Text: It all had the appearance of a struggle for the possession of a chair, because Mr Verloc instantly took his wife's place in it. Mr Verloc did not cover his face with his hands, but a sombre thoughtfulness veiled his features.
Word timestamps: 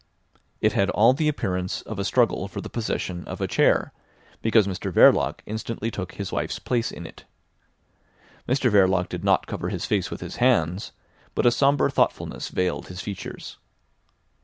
It 0.61 0.73
all 0.95 1.11
had 1.13 1.17
the 1.17 1.27
appearance 1.27 1.83
of 1.83 1.99
a 1.99 2.03
struggle 2.03 2.47
for 2.47 2.59
the 2.59 2.71
possession 2.71 3.23
of 3.25 3.39
a 3.39 3.45
chair, 3.45 3.93
because 4.41 4.65
Mr 4.65 4.91
Verloc 4.91 5.41
instantly 5.45 5.91
took 5.91 6.13
his 6.15 6.31
wife's 6.31 6.57
place 6.57 6.91
in 6.91 7.05
it. 7.05 7.23
Mr 8.49 8.71
Verloc 8.71 9.09
did 9.09 9.23
not 9.23 9.45
cover 9.45 9.69
his 9.69 9.85
face 9.85 10.09
with 10.09 10.21
his 10.21 10.37
hands, 10.37 10.91
but 11.35 11.45
a 11.45 11.51
sombre 11.51 11.91
thoughtfulness 11.91 12.49
veiled 12.49 12.87
his 12.87 12.99
features. 12.99 13.59